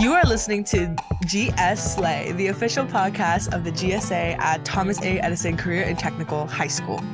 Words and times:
You 0.00 0.14
are 0.14 0.24
listening 0.24 0.64
to 0.64 0.96
GS 1.26 1.94
Slay, 1.96 2.32
the 2.32 2.46
official 2.46 2.86
podcast 2.86 3.52
of 3.52 3.64
the 3.64 3.70
GSA 3.70 4.38
at 4.38 4.64
Thomas 4.64 4.98
A. 5.02 5.18
Edison 5.18 5.58
Career 5.58 5.82
and 5.82 5.98
Technical 5.98 6.46
High 6.46 6.68
School. 6.68 7.04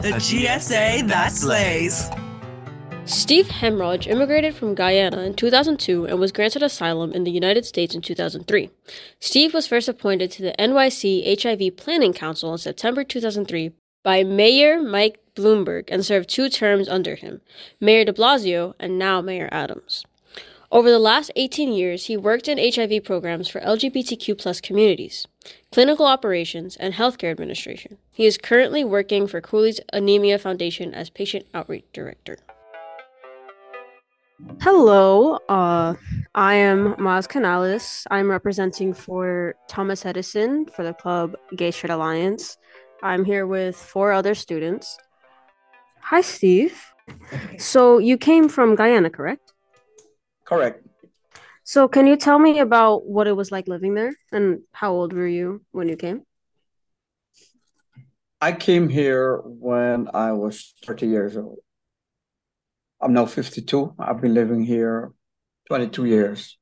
The, 0.00 0.10
the 0.10 0.14
GSA, 0.18 0.44
GSA 0.44 1.08
that 1.08 1.32
slays. 1.32 2.08
Steve 3.04 3.46
Hemraj 3.46 4.06
immigrated 4.06 4.54
from 4.54 4.76
Guyana 4.76 5.22
in 5.22 5.34
2002 5.34 6.04
and 6.06 6.20
was 6.20 6.30
granted 6.30 6.62
asylum 6.62 7.10
in 7.10 7.24
the 7.24 7.32
United 7.32 7.66
States 7.66 7.96
in 7.96 8.00
2003. 8.00 8.70
Steve 9.18 9.52
was 9.52 9.66
first 9.66 9.88
appointed 9.88 10.30
to 10.30 10.42
the 10.42 10.54
NYC 10.56 11.42
HIV 11.42 11.76
Planning 11.76 12.12
Council 12.12 12.52
in 12.52 12.58
September 12.58 13.02
2003 13.02 13.72
by 14.04 14.22
Mayor 14.22 14.80
Mike 14.80 15.18
Bloomberg 15.34 15.88
and 15.88 16.06
served 16.06 16.30
two 16.30 16.48
terms 16.48 16.88
under 16.88 17.16
him, 17.16 17.40
Mayor 17.80 18.04
de 18.04 18.12
Blasio 18.12 18.74
and 18.78 19.00
now 19.00 19.20
Mayor 19.20 19.48
Adams. 19.50 20.04
Over 20.74 20.90
the 20.90 20.98
last 20.98 21.30
18 21.36 21.72
years, 21.72 22.06
he 22.06 22.16
worked 22.16 22.48
in 22.48 22.58
HIV 22.58 23.04
programs 23.04 23.48
for 23.48 23.60
LGBTQ 23.60 24.36
plus 24.36 24.60
communities, 24.60 25.24
clinical 25.70 26.04
operations, 26.04 26.74
and 26.74 26.94
healthcare 26.94 27.30
administration. 27.30 27.98
He 28.10 28.26
is 28.26 28.36
currently 28.36 28.82
working 28.82 29.28
for 29.28 29.40
Cooley's 29.40 29.78
Anemia 29.92 30.36
Foundation 30.36 30.92
as 30.92 31.10
patient 31.10 31.46
outreach 31.54 31.84
director. 31.92 32.38
Hello, 34.62 35.38
uh, 35.48 35.94
I 36.34 36.54
am 36.54 36.94
Maz 36.94 37.28
Canales. 37.28 38.04
I'm 38.10 38.28
representing 38.28 38.92
for 38.94 39.54
Thomas 39.68 40.04
Edison 40.04 40.66
for 40.66 40.82
the 40.82 40.92
club 40.92 41.36
Gay 41.54 41.70
Straight 41.70 41.92
Alliance. 41.92 42.58
I'm 43.00 43.24
here 43.24 43.46
with 43.46 43.76
four 43.76 44.10
other 44.10 44.34
students. 44.34 44.98
Hi, 46.00 46.20
Steve. 46.20 46.76
So 47.58 47.98
you 47.98 48.16
came 48.16 48.48
from 48.48 48.74
Guyana, 48.74 49.10
correct? 49.10 49.53
Correct. 50.44 50.86
So 51.64 51.88
can 51.88 52.06
you 52.06 52.16
tell 52.16 52.38
me 52.38 52.58
about 52.58 53.06
what 53.06 53.26
it 53.26 53.32
was 53.32 53.50
like 53.50 53.66
living 53.66 53.94
there 53.94 54.14
and 54.30 54.60
how 54.72 54.92
old 54.92 55.14
were 55.14 55.26
you 55.26 55.64
when 55.72 55.88
you 55.88 55.96
came? 55.96 56.22
I 58.40 58.52
came 58.52 58.90
here 58.90 59.38
when 59.38 60.08
I 60.12 60.32
was 60.32 60.74
30 60.84 61.06
years 61.06 61.36
old. 61.36 61.58
I'm 63.00 63.14
now 63.14 63.24
52. 63.24 63.94
I've 63.98 64.20
been 64.20 64.34
living 64.34 64.62
here 64.62 65.12
22 65.68 66.04
years. 66.04 66.58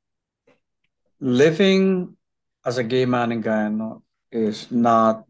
Living 1.20 2.16
as 2.64 2.78
a 2.78 2.84
gay 2.84 3.04
man 3.04 3.32
in 3.32 3.40
Guyana 3.40 3.96
is 4.30 4.70
not 4.70 5.24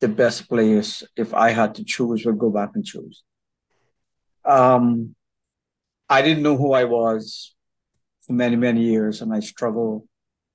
the 0.00 0.08
best 0.08 0.48
place 0.48 1.02
if 1.16 1.34
I 1.34 1.50
had 1.50 1.74
to 1.74 1.84
choose, 1.84 2.24
would 2.24 2.38
go 2.38 2.50
back 2.50 2.70
and 2.74 2.84
choose. 2.84 3.22
Um, 4.46 5.14
I 6.08 6.22
didn't 6.22 6.42
know 6.42 6.56
who 6.56 6.72
I 6.72 6.84
was 6.84 7.54
many, 8.28 8.56
many 8.56 8.82
years, 8.82 9.22
and 9.22 9.32
I 9.32 9.40
struggle 9.40 10.06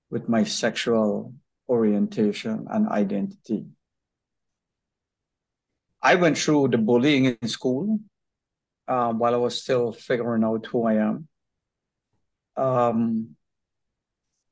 with 0.09 0.29
my 0.29 0.43
sexual 0.43 1.33
orientation 1.67 2.67
and 2.69 2.87
identity. 2.89 3.65
I 6.01 6.15
went 6.15 6.37
through 6.37 6.67
the 6.69 6.77
bullying 6.77 7.25
in 7.25 7.47
school 7.47 7.99
um, 8.87 9.19
while 9.19 9.33
I 9.33 9.37
was 9.37 9.61
still 9.61 9.93
figuring 9.93 10.43
out 10.43 10.65
who 10.65 10.85
I 10.85 10.95
am. 10.95 11.27
Um, 12.55 13.35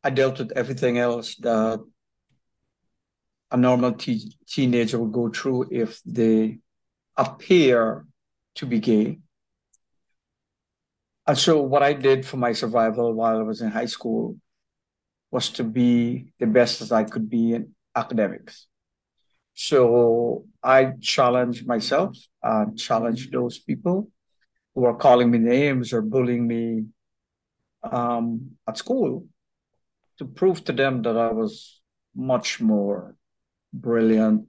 I 0.04 0.10
dealt 0.10 0.40
with 0.40 0.54
everything 0.54 0.98
else 0.98 1.36
that 1.36 1.80
a 3.52 3.58
normal 3.58 3.94
te- 3.94 4.38
teenager 4.48 4.98
would 4.98 5.12
go 5.12 5.30
through 5.30 5.68
if 5.72 6.02
they 6.06 6.60
appear 7.18 8.06
to 8.56 8.66
be 8.66 8.80
gay. 8.80 9.20
So, 11.36 11.62
what 11.62 11.84
I 11.84 11.94
did 11.94 12.26
for 12.26 12.38
my 12.38 12.52
survival 12.54 13.14
while 13.14 13.40
I 13.40 13.44
was 13.44 13.62
in 13.62 13.70
high 13.70 13.86
school 13.86 14.38
was 15.30 15.50
to 15.52 15.64
be 15.64 16.34
the 16.40 16.47
best 16.47 16.81
as 16.81 16.92
I 16.92 17.03
could 17.03 17.30
be 17.30 17.53
in 17.53 17.74
academics. 17.96 18.68
So, 19.53 20.46
I 20.64 20.94
challenged 21.00 21.68
myself 21.68 22.18
and 22.42 22.78
challenged 22.78 23.31
those 23.31 23.59
people 23.59 24.09
who 24.74 24.86
are 24.86 24.96
calling 24.96 25.30
me 25.30 25.38
names 25.38 25.94
or 25.94 26.02
bullying 26.02 26.47
me 26.47 26.86
um, 27.84 28.58
at 28.68 28.78
school 28.78 29.28
to 30.18 30.25
prove 30.25 30.63
to 30.66 30.72
them 30.72 31.02
that 31.03 31.18
I 31.18 31.31
was 31.31 31.81
much 32.16 32.62
more 32.62 33.16
brilliant 33.74 34.48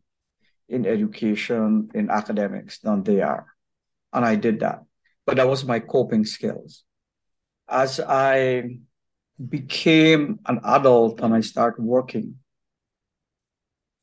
in 0.69 0.87
education, 0.87 1.91
in 1.95 2.11
academics 2.11 2.79
than 2.79 3.03
they 3.03 3.21
are. 3.21 3.47
And 4.13 4.25
I 4.25 4.37
did 4.37 4.61
that. 4.61 4.85
But 5.27 5.37
that 5.37 5.49
was 5.49 5.65
my 5.65 5.79
coping 5.81 6.25
skills. 6.25 6.85
As 7.69 8.01
I 8.01 8.79
became 9.49 10.41
an 10.47 10.61
adult 10.65 11.21
and 11.21 11.35
I 11.35 11.41
started 11.41 11.83
working, 11.83 12.37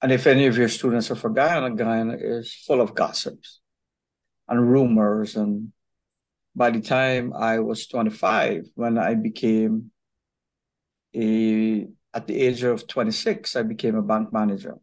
and 0.02 0.12
if 0.12 0.28
any 0.28 0.46
of 0.47 0.58
your 0.58 0.69
students 0.69 1.12
are 1.12 1.16
from 1.16 1.34
Guyana, 1.34 1.75
Guyana 1.75 2.16
is 2.19 2.53
full 2.53 2.79
of 2.79 2.96
gossips 2.96 3.59
and 4.47 4.72
rumors 4.72 5.35
and 5.35 5.74
by 6.56 6.69
the 6.72 6.81
time 6.81 7.34
I 7.34 7.59
was 7.59 7.88
25, 7.88 8.72
when 8.75 8.97
I 8.97 9.16
became 9.16 9.91
a, 11.16 11.88
at 12.13 12.28
the 12.28 12.40
age 12.40 12.63
of 12.63 12.88
26, 12.88 13.56
I 13.56 13.63
became 13.63 13.96
a 13.96 14.02
bank 14.02 14.34
manager. 14.34 14.78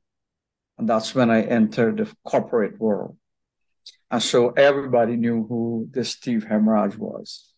And 0.79 0.89
that's 0.89 1.15
when 1.15 1.31
I 1.31 1.43
entered 1.43 1.99
the 1.99 2.15
corporate 2.25 2.79
world. 2.81 3.17
And 4.11 4.22
so 4.22 4.50
everybody 4.50 5.17
knew 5.17 5.47
who 5.47 5.89
this 5.91 6.11
Steve 6.11 6.47
Hemraj 6.49 6.97
was. 6.97 7.53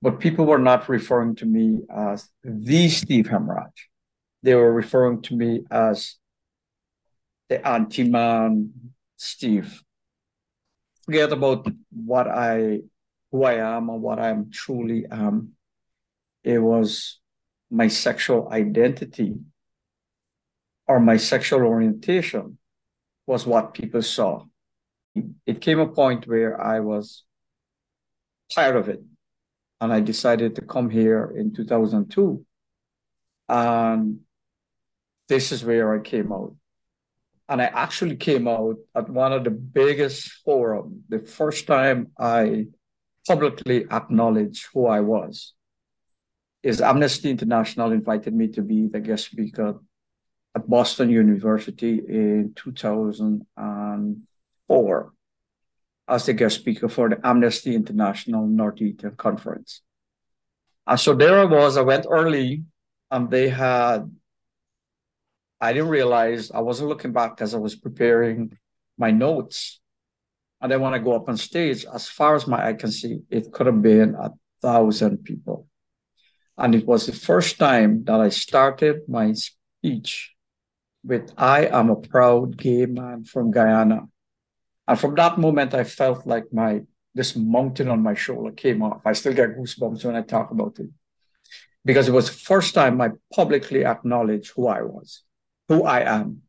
But 0.00 0.20
people 0.20 0.46
were 0.46 0.58
not 0.58 0.88
referring 0.88 1.36
to 1.36 1.46
me 1.46 1.80
as 1.94 2.28
the 2.42 2.88
Steve 2.88 3.26
Hemraj. 3.26 3.70
They 4.42 4.54
were 4.54 4.72
referring 4.72 5.22
to 5.22 5.36
me 5.36 5.64
as 5.70 6.16
the 7.48 7.66
anti-man 7.66 8.72
Steve. 9.16 9.82
Forget 11.04 11.32
about 11.32 11.68
what 11.90 12.26
I 12.26 12.80
who 13.30 13.44
I 13.44 13.54
am 13.54 13.88
and 13.88 14.02
what 14.02 14.18
I 14.18 14.28
am 14.28 14.50
truly 14.50 15.06
am. 15.10 15.52
It 16.44 16.58
was 16.58 17.18
my 17.70 17.88
sexual 17.88 18.48
identity 18.50 19.34
or 20.86 21.00
my 21.00 21.16
sexual 21.16 21.62
orientation 21.62 22.58
was 23.26 23.46
what 23.46 23.74
people 23.74 24.02
saw. 24.02 24.44
It 25.46 25.60
came 25.60 25.80
a 25.80 25.88
point 25.88 26.26
where 26.26 26.60
I 26.60 26.80
was 26.80 27.24
tired 28.54 28.76
of 28.76 28.88
it. 28.88 29.02
And 29.80 29.92
I 29.92 30.00
decided 30.00 30.54
to 30.56 30.62
come 30.62 30.90
here 30.90 31.34
in 31.36 31.52
2002. 31.52 32.46
And 33.48 34.20
this 35.28 35.50
is 35.50 35.64
where 35.64 35.92
I 35.94 36.00
came 36.00 36.32
out. 36.32 36.54
And 37.48 37.60
I 37.60 37.64
actually 37.64 38.16
came 38.16 38.46
out 38.46 38.76
at 38.94 39.10
one 39.10 39.32
of 39.32 39.44
the 39.44 39.50
biggest 39.50 40.30
forums. 40.44 41.02
The 41.08 41.18
first 41.18 41.66
time 41.66 42.12
I 42.18 42.68
publicly 43.26 43.84
acknowledged 43.90 44.68
who 44.72 44.86
I 44.86 45.00
was 45.00 45.52
is 46.62 46.80
Amnesty 46.80 47.30
International 47.30 47.90
invited 47.90 48.34
me 48.34 48.48
to 48.48 48.62
be 48.62 48.86
the 48.86 49.00
guest 49.00 49.26
speaker 49.26 49.80
at 50.54 50.68
Boston 50.68 51.10
University 51.10 51.98
in 51.98 52.54
2004 54.72 55.12
as 56.08 56.26
the 56.26 56.32
guest 56.32 56.56
speaker 56.56 56.88
for 56.88 57.08
the 57.08 57.20
Amnesty 57.24 57.74
International 57.74 58.46
North 58.46 58.80
Northeastern 58.80 59.16
Conference. 59.16 59.82
And 60.86 60.98
so 60.98 61.14
there 61.14 61.38
I 61.38 61.44
was, 61.44 61.76
I 61.76 61.82
went 61.82 62.06
early 62.10 62.64
and 63.10 63.30
they 63.30 63.48
had, 63.48 64.10
I 65.60 65.72
didn't 65.72 65.90
realize, 65.90 66.50
I 66.50 66.60
wasn't 66.60 66.88
looking 66.88 67.12
back 67.12 67.40
as 67.40 67.54
I 67.54 67.58
was 67.58 67.76
preparing 67.76 68.58
my 68.98 69.10
notes. 69.12 69.80
And 70.60 70.72
then 70.72 70.80
when 70.80 70.94
I 70.94 70.98
go 70.98 71.14
up 71.14 71.28
on 71.28 71.36
stage, 71.36 71.84
as 71.84 72.08
far 72.08 72.34
as 72.34 72.46
my 72.46 72.66
eye 72.66 72.74
can 72.74 72.90
see, 72.90 73.20
it 73.30 73.52
could 73.52 73.66
have 73.66 73.82
been 73.82 74.14
a 74.14 74.32
thousand 74.60 75.24
people. 75.24 75.68
And 76.58 76.74
it 76.74 76.86
was 76.86 77.06
the 77.06 77.12
first 77.12 77.58
time 77.58 78.04
that 78.04 78.20
I 78.20 78.28
started 78.28 79.08
my 79.08 79.32
speech 79.32 80.34
with 81.04 81.32
I 81.36 81.66
am 81.66 81.90
a 81.90 81.96
proud 81.96 82.56
gay 82.56 82.86
man 82.86 83.24
from 83.24 83.50
Guyana. 83.50 84.08
And 84.86 84.98
from 84.98 85.14
that 85.14 85.38
moment, 85.38 85.74
I 85.74 85.84
felt 85.84 86.26
like 86.26 86.52
my 86.52 86.82
this 87.14 87.36
mountain 87.36 87.88
on 87.88 88.02
my 88.02 88.14
shoulder 88.14 88.52
came 88.52 88.82
off. 88.82 89.02
I 89.04 89.12
still 89.12 89.34
get 89.34 89.56
goosebumps 89.56 90.04
when 90.04 90.16
I 90.16 90.22
talk 90.22 90.50
about 90.50 90.78
it. 90.78 90.88
Because 91.84 92.08
it 92.08 92.12
was 92.12 92.30
the 92.30 92.36
first 92.36 92.74
time 92.74 93.00
I 93.00 93.10
publicly 93.34 93.84
acknowledged 93.84 94.52
who 94.54 94.66
I 94.66 94.82
was, 94.82 95.22
who 95.68 95.84
I 95.84 96.00
am. 96.00 96.42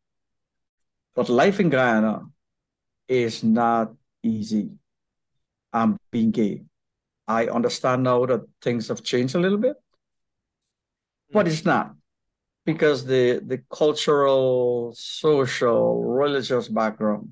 But 1.16 1.28
life 1.28 1.60
in 1.60 1.70
Guyana 1.70 2.28
is 3.08 3.44
not 3.44 3.94
easy. 4.22 4.70
I'm 5.74 5.98
being 6.12 6.32
gay. 6.32 6.64
I 7.28 7.48
understand 7.48 8.04
now 8.04 8.26
that 8.26 8.42
things 8.62 8.88
have 8.88 9.04
changed 9.04 9.36
a 9.36 9.40
little 9.40 9.58
bit, 9.58 9.76
but 11.32 11.48
it's 11.48 11.66
not 11.66 11.96
because 12.66 13.06
the 13.06 13.42
the 13.46 13.64
cultural, 13.72 14.94
social, 14.96 16.04
religious 16.04 16.68
background 16.68 17.32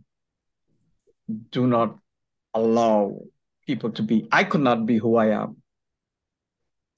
do 1.51 1.67
not 1.67 1.97
allow 2.53 3.21
people 3.65 3.91
to 3.91 4.03
be. 4.03 4.27
I 4.31 4.43
could 4.43 4.61
not 4.61 4.85
be 4.85 4.97
who 4.97 5.15
I 5.15 5.27
am 5.27 5.57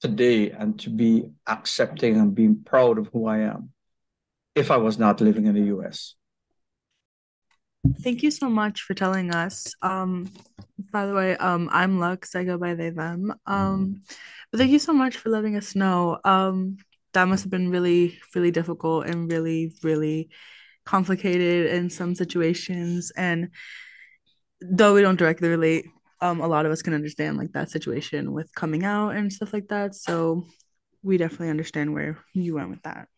today 0.00 0.50
and 0.50 0.78
to 0.80 0.90
be 0.90 1.24
accepting 1.46 2.16
and 2.16 2.34
being 2.34 2.62
proud 2.62 2.98
of 2.98 3.08
who 3.12 3.26
I 3.26 3.38
am 3.38 3.70
if 4.54 4.70
I 4.70 4.76
was 4.76 4.98
not 4.98 5.20
living 5.20 5.46
in 5.46 5.54
the 5.54 5.76
US. 5.76 6.14
Thank 8.00 8.22
you 8.22 8.30
so 8.30 8.48
much 8.48 8.82
for 8.82 8.94
telling 8.94 9.34
us. 9.34 9.74
Um, 9.82 10.30
by 10.92 11.06
the 11.06 11.14
way, 11.14 11.36
um, 11.36 11.68
I'm 11.70 11.98
Lux. 11.98 12.34
I 12.34 12.44
go 12.44 12.56
by 12.56 12.74
they 12.74 12.90
them. 12.90 13.34
Um, 13.46 14.00
but 14.50 14.58
thank 14.58 14.70
you 14.70 14.78
so 14.78 14.92
much 14.92 15.16
for 15.16 15.28
letting 15.28 15.56
us 15.56 15.74
know. 15.74 16.18
Um, 16.24 16.78
that 17.12 17.28
must 17.28 17.44
have 17.44 17.50
been 17.50 17.70
really, 17.70 18.18
really 18.34 18.50
difficult 18.50 19.06
and 19.06 19.30
really, 19.30 19.72
really 19.82 20.30
complicated 20.84 21.72
in 21.72 21.90
some 21.90 22.14
situations. 22.14 23.12
And 23.16 23.50
though 24.70 24.94
we 24.94 25.02
don't 25.02 25.18
directly 25.18 25.48
relate, 25.48 25.86
um, 26.20 26.40
a 26.40 26.46
lot 26.46 26.66
of 26.66 26.72
us 26.72 26.82
can 26.82 26.94
understand 26.94 27.36
like 27.36 27.52
that 27.52 27.70
situation 27.70 28.32
with 28.32 28.54
coming 28.54 28.84
out 28.84 29.10
and 29.10 29.32
stuff 29.32 29.52
like 29.52 29.68
that. 29.68 29.94
So 29.94 30.46
we 31.02 31.18
definitely 31.18 31.50
understand 31.50 31.92
where 31.92 32.18
you 32.32 32.54
went 32.54 32.70
with 32.70 32.82
that. 32.82 33.08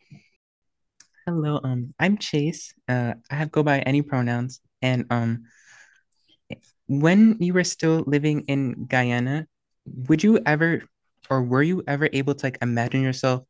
Hello, 1.27 1.61
um, 1.63 1.95
I'm 1.99 2.19
Chase. 2.19 2.75
Uh, 2.89 3.15
I 3.31 3.35
have 3.35 3.53
go 3.53 3.63
by 3.63 3.81
any 3.81 4.03
pronouns. 4.03 4.61
And 4.83 5.07
um, 5.11 5.45
when 6.89 7.37
you 7.41 7.53
were 7.53 7.65
still 7.65 8.05
living 8.07 8.43
in 8.43 8.87
Guyana, 8.87 9.47
would 9.87 10.23
you 10.23 10.41
ever, 10.45 10.83
or 11.31 11.43
were 11.43 11.63
you 11.63 11.83
ever 11.87 12.09
able 12.13 12.35
to 12.35 12.47
like 12.47 12.59
imagine 12.63 13.03
yourself 13.03 13.45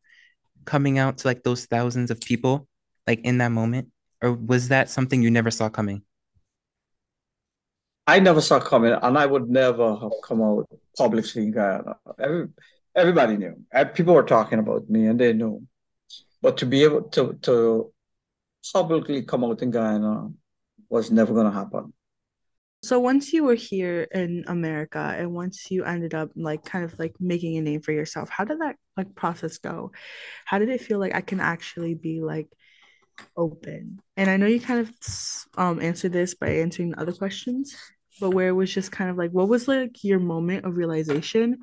coming 0.64 0.98
out 0.98 1.18
to 1.18 1.28
like 1.28 1.42
those 1.42 1.66
thousands 1.66 2.10
of 2.10 2.20
people, 2.20 2.68
like 3.06 3.20
in 3.24 3.38
that 3.38 3.52
moment, 3.52 3.88
or 4.22 4.32
was 4.32 4.68
that 4.68 4.90
something 4.90 5.22
you 5.22 5.30
never 5.30 5.50
saw 5.50 5.68
coming? 5.68 6.02
I 8.06 8.20
never 8.20 8.40
saw 8.40 8.60
coming, 8.60 8.92
and 8.92 9.18
I 9.18 9.26
would 9.26 9.48
never 9.48 9.96
have 9.96 10.12
come 10.22 10.40
out 10.42 10.68
publicly 10.96 11.42
in 11.42 11.52
Guyana. 11.52 11.96
Every, 12.18 12.48
everybody 12.94 13.36
knew. 13.36 13.64
People 13.94 14.14
were 14.14 14.22
talking 14.22 14.60
about 14.60 14.88
me, 14.88 15.06
and 15.06 15.18
they 15.18 15.32
knew. 15.32 15.66
But 16.40 16.56
to 16.58 16.66
be 16.66 16.84
able 16.84 17.02
to 17.02 17.32
to 17.42 17.92
publicly 18.72 19.22
come 19.22 19.44
out 19.44 19.62
in 19.62 19.70
Guyana 19.70 20.30
was 20.88 21.10
never 21.10 21.34
going 21.34 21.46
to 21.46 21.52
happen. 21.52 21.92
So 22.82 23.00
once 23.00 23.32
you 23.32 23.42
were 23.42 23.54
here 23.54 24.06
in 24.14 24.44
America 24.46 25.14
and 25.18 25.32
once 25.32 25.70
you 25.70 25.84
ended 25.84 26.14
up 26.14 26.30
like 26.36 26.64
kind 26.64 26.84
of 26.84 26.96
like 26.98 27.14
making 27.18 27.56
a 27.56 27.60
name 27.60 27.80
for 27.80 27.90
yourself, 27.90 28.28
how 28.28 28.44
did 28.44 28.60
that 28.60 28.76
like 28.96 29.14
process 29.14 29.58
go? 29.58 29.90
How 30.44 30.58
did 30.58 30.68
it 30.68 30.80
feel 30.80 31.00
like 31.00 31.14
I 31.14 31.20
can 31.20 31.40
actually 31.40 31.94
be 31.94 32.20
like 32.20 32.46
open? 33.36 33.98
And 34.16 34.30
I 34.30 34.36
know 34.36 34.46
you 34.46 34.60
kind 34.60 34.80
of 34.80 34.92
um 35.56 35.80
answered 35.80 36.12
this 36.12 36.34
by 36.34 36.48
answering 36.48 36.94
other 36.96 37.12
questions, 37.12 37.74
but 38.20 38.30
where 38.30 38.48
it 38.48 38.52
was 38.52 38.72
just 38.72 38.92
kind 38.92 39.10
of 39.10 39.16
like 39.16 39.30
what 39.30 39.48
was 39.48 39.68
like 39.68 40.02
your 40.02 40.18
moment 40.18 40.64
of 40.64 40.76
realization 40.76 41.58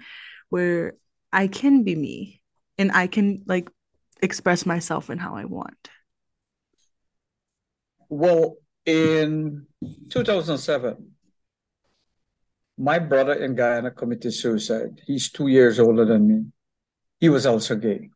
where 0.50 0.94
I 1.32 1.48
can 1.48 1.84
be 1.84 1.96
me 1.96 2.42
and 2.78 2.92
I 2.92 3.08
can 3.08 3.44
like 3.46 3.70
express 4.22 4.66
myself 4.66 5.10
in 5.10 5.18
how 5.18 5.36
I 5.36 5.46
want? 5.46 5.90
Well, 8.10 8.58
in 8.86 9.66
2007, 10.10 11.12
my 12.78 13.00
brother 13.00 13.34
in 13.34 13.56
Guyana 13.56 13.92
committed 13.92 14.34
suicide. 14.34 15.02
He's 15.06 15.32
two 15.32 15.48
years 15.48 15.80
older 15.80 16.06
than 16.06 16.28
me. 16.28 16.46
He 17.20 17.30
was 17.30 17.46
also 17.46 17.76
gay. 17.76 18.10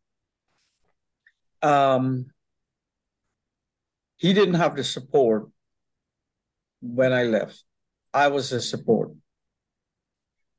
Um, 1.61 2.27
he 4.17 4.33
didn't 4.33 4.55
have 4.55 4.75
the 4.75 4.83
support 4.83 5.49
when 6.81 7.13
I 7.13 7.23
left. 7.23 7.63
I 8.13 8.27
was 8.27 8.49
his 8.49 8.69
support. 8.69 9.11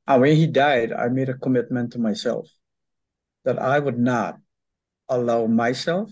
And 0.07 0.21
when 0.21 0.35
he 0.35 0.47
died, 0.47 0.91
I 0.91 1.07
made 1.09 1.29
a 1.29 1.35
commitment 1.37 1.93
to 1.93 1.99
myself 1.99 2.47
that 3.45 3.59
I 3.59 3.79
would 3.79 3.99
not 3.99 4.37
allow 5.07 5.47
myself, 5.47 6.11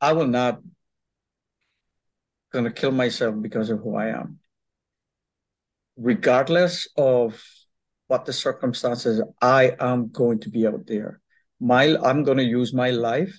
I 0.00 0.12
will 0.12 0.26
not 0.26 0.60
going 2.52 2.64
to 2.64 2.70
kill 2.70 2.92
myself 2.92 3.34
because 3.40 3.70
of 3.70 3.80
who 3.80 3.96
I 3.96 4.08
am. 4.08 4.38
Regardless 5.96 6.88
of 6.96 7.42
what 8.06 8.24
the 8.24 8.32
circumstances, 8.32 9.22
I 9.40 9.76
am 9.80 10.10
going 10.10 10.40
to 10.40 10.50
be 10.50 10.66
out 10.66 10.86
there. 10.86 11.20
My, 11.60 11.96
I'm 11.96 12.22
going 12.24 12.38
to 12.38 12.44
use 12.44 12.72
my 12.72 12.90
life 12.90 13.36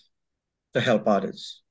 to 0.73 0.81
help 0.81 1.07
others. 1.07 1.61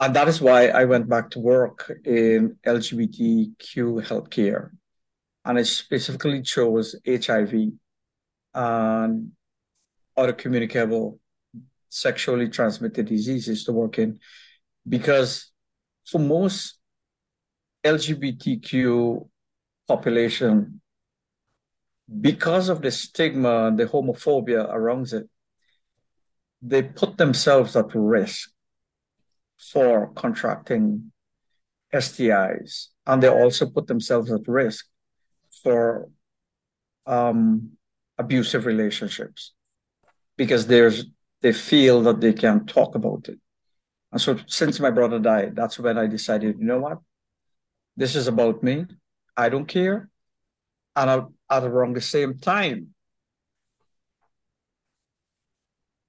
And 0.00 0.16
that 0.16 0.28
is 0.28 0.40
why 0.40 0.68
I 0.68 0.84
went 0.84 1.08
back 1.08 1.30
to 1.30 1.38
work 1.38 1.92
in 2.04 2.56
LGBTQ 2.66 4.06
healthcare. 4.06 4.70
And 5.44 5.58
I 5.58 5.62
specifically 5.62 6.42
chose 6.42 6.96
HIV 7.06 7.72
and 8.54 9.32
other 10.16 10.32
communicable 10.32 11.18
sexually 11.88 12.48
transmitted 12.48 13.06
diseases 13.06 13.64
to 13.64 13.72
work 13.72 13.98
in 13.98 14.18
because 14.88 15.50
for 16.06 16.18
most 16.18 16.78
LGBTQ 17.84 19.28
population, 19.86 20.80
because 22.20 22.68
of 22.68 22.80
the 22.80 22.90
stigma 22.90 23.66
and 23.66 23.78
the 23.78 23.86
homophobia 23.86 24.68
around 24.72 25.12
it, 25.12 25.28
they 26.62 26.82
put 26.82 27.18
themselves 27.18 27.76
at 27.76 27.94
risk 27.94 28.51
for 29.70 30.12
contracting 30.14 31.12
STIs, 31.94 32.88
and 33.06 33.22
they 33.22 33.28
also 33.28 33.66
put 33.66 33.86
themselves 33.86 34.30
at 34.32 34.48
risk 34.48 34.86
for 35.62 36.08
um, 37.06 37.72
abusive 38.18 38.66
relationships 38.66 39.52
because 40.36 40.66
there's 40.66 41.06
they 41.42 41.52
feel 41.52 42.02
that 42.02 42.20
they 42.20 42.32
can't 42.32 42.68
talk 42.68 42.94
about 42.94 43.28
it. 43.28 43.38
And 44.12 44.20
so 44.20 44.38
since 44.46 44.78
my 44.78 44.90
brother 44.90 45.18
died, 45.18 45.56
that's 45.56 45.78
when 45.78 45.98
I 45.98 46.06
decided, 46.06 46.58
you 46.58 46.64
know 46.64 46.78
what? 46.78 46.98
This 47.96 48.14
is 48.14 48.28
about 48.28 48.62
me. 48.62 48.86
I 49.36 49.48
don't 49.48 49.66
care. 49.66 50.08
And 50.94 51.10
I, 51.10 51.22
at 51.50 51.64
around 51.64 51.96
the 51.96 52.00
same 52.00 52.38
time, 52.38 52.94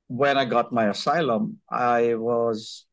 when 0.07 0.37
I 0.37 0.45
got 0.45 0.71
my 0.71 0.89
asylum, 0.89 1.59
I 1.69 2.15
was, 2.15 2.85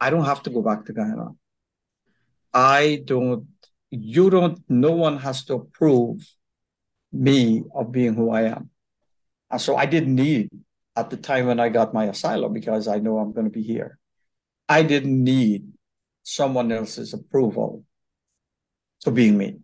I 0.00 0.10
don't 0.10 0.24
have 0.24 0.42
to 0.44 0.50
go 0.50 0.62
back 0.62 0.84
to 0.86 0.92
Guyana. 0.92 1.30
I 2.52 3.02
don't, 3.04 3.46
you 3.90 4.30
don't, 4.30 4.62
no 4.68 4.92
one 4.92 5.18
has 5.18 5.44
to 5.46 5.54
approve 5.54 6.26
me 7.12 7.64
of 7.74 7.92
being 7.92 8.14
who 8.14 8.30
I 8.30 8.42
am. 8.42 8.70
And 9.50 9.60
so 9.60 9.76
I 9.76 9.86
didn't 9.86 10.14
need 10.14 10.50
at 10.96 11.10
the 11.10 11.16
time 11.16 11.46
when 11.46 11.60
I 11.60 11.68
got 11.68 11.94
my 11.94 12.04
asylum 12.06 12.52
because 12.52 12.88
I 12.88 12.98
know 12.98 13.18
I'm 13.18 13.32
going 13.32 13.46
to 13.46 13.52
be 13.52 13.62
here. 13.62 13.98
I 14.68 14.82
didn't 14.82 15.22
need 15.22 15.72
someone 16.22 16.72
else's 16.72 17.12
approval 17.12 17.84
to 19.00 19.10
being 19.10 19.36
me. 19.36 19.58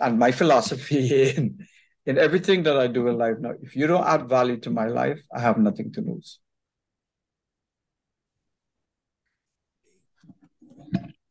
And 0.00 0.18
my 0.18 0.32
philosophy 0.32 1.30
in, 1.36 1.66
in 2.06 2.18
everything 2.18 2.62
that 2.64 2.76
I 2.78 2.86
do 2.86 3.08
in 3.08 3.18
life 3.18 3.36
now, 3.40 3.54
if 3.62 3.74
you 3.74 3.86
don't 3.86 4.06
add 4.06 4.28
value 4.28 4.58
to 4.60 4.70
my 4.70 4.86
life, 4.86 5.22
I 5.34 5.40
have 5.40 5.58
nothing 5.58 5.92
to 5.92 6.00
lose. 6.00 6.40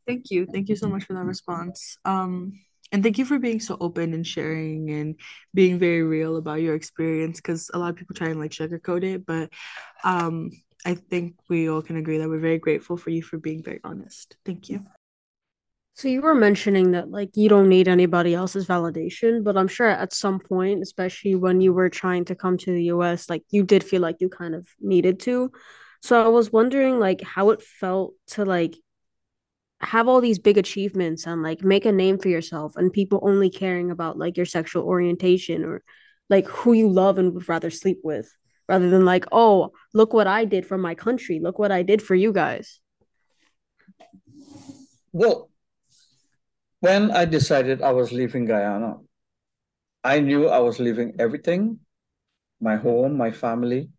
Thank 0.07 0.31
you. 0.31 0.45
Thank 0.45 0.69
you 0.69 0.75
so 0.75 0.87
much 0.87 1.03
for 1.03 1.13
that 1.13 1.25
response. 1.25 1.97
Um, 2.05 2.53
and 2.91 3.03
thank 3.03 3.17
you 3.17 3.25
for 3.25 3.37
being 3.37 3.59
so 3.59 3.77
open 3.79 4.13
and 4.13 4.25
sharing 4.25 4.89
and 4.89 5.15
being 5.53 5.77
very 5.77 6.03
real 6.03 6.37
about 6.37 6.61
your 6.61 6.75
experience 6.75 7.37
because 7.39 7.69
a 7.73 7.77
lot 7.77 7.89
of 7.89 7.95
people 7.95 8.15
try 8.15 8.29
and 8.29 8.39
like 8.39 8.51
sugarcoat 8.51 9.03
it 9.03 9.25
but 9.25 9.49
um 10.03 10.49
i 10.85 10.93
think 10.93 11.35
we 11.49 11.69
all 11.69 11.81
can 11.81 11.97
agree 11.97 12.17
that 12.17 12.29
we're 12.29 12.39
very 12.39 12.57
grateful 12.57 12.97
for 12.97 13.09
you 13.09 13.21
for 13.21 13.37
being 13.37 13.61
very 13.63 13.79
honest 13.83 14.37
thank 14.45 14.69
you 14.69 14.85
so 15.95 16.07
you 16.07 16.21
were 16.21 16.35
mentioning 16.35 16.91
that 16.91 17.09
like 17.09 17.31
you 17.35 17.49
don't 17.49 17.69
need 17.69 17.87
anybody 17.87 18.33
else's 18.33 18.67
validation 18.67 19.43
but 19.43 19.57
i'm 19.57 19.67
sure 19.67 19.89
at 19.89 20.13
some 20.13 20.39
point 20.39 20.81
especially 20.81 21.35
when 21.35 21.59
you 21.59 21.73
were 21.73 21.89
trying 21.89 22.23
to 22.23 22.35
come 22.35 22.57
to 22.57 22.71
the 22.71 22.83
us 22.85 23.29
like 23.29 23.43
you 23.49 23.63
did 23.63 23.83
feel 23.83 24.01
like 24.01 24.17
you 24.19 24.29
kind 24.29 24.55
of 24.55 24.67
needed 24.79 25.19
to 25.19 25.51
so 26.01 26.23
i 26.23 26.27
was 26.27 26.51
wondering 26.51 26.99
like 26.99 27.21
how 27.21 27.49
it 27.49 27.61
felt 27.61 28.13
to 28.27 28.45
like 28.45 28.75
have 29.79 30.07
all 30.07 30.21
these 30.21 30.39
big 30.39 30.57
achievements 30.57 31.27
and 31.27 31.43
like 31.43 31.63
make 31.63 31.85
a 31.85 31.91
name 31.91 32.17
for 32.17 32.29
yourself 32.29 32.75
and 32.75 32.91
people 32.91 33.19
only 33.21 33.49
caring 33.49 33.91
about 33.91 34.17
like 34.17 34.35
your 34.35 34.45
sexual 34.45 34.83
orientation 34.83 35.63
or 35.63 35.83
like 36.29 36.47
who 36.47 36.73
you 36.73 36.89
love 36.89 37.17
and 37.17 37.33
would 37.33 37.47
rather 37.47 37.69
sleep 37.69 37.99
with 38.03 38.31
rather 38.67 38.89
than 38.89 39.05
like 39.05 39.25
oh 39.31 39.71
look 39.93 40.13
what 40.13 40.27
i 40.27 40.45
did 40.45 40.65
for 40.65 40.77
my 40.77 40.95
country. 40.95 41.39
Look 41.39 41.59
what 41.59 41.71
i 41.71 41.83
did 41.83 42.01
for 42.01 42.15
you 42.15 42.33
guys. 42.33 42.79
Well 45.11 45.49
when 46.79 47.11
i 47.11 47.25
decided 47.25 47.81
i 47.81 47.91
was 47.91 48.11
leaving 48.11 48.45
guyana 48.45 48.97
i 50.03 50.19
knew 50.19 50.47
i 50.47 50.59
was 50.59 50.79
leaving 50.79 51.15
everything 51.19 51.79
my 52.61 52.75
home 52.75 53.17
my 53.17 53.31
family 53.31 53.89